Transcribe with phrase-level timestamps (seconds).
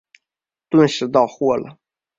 [0.67, 1.77] 顿时到货了